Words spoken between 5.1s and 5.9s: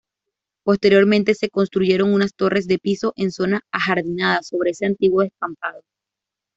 descampado.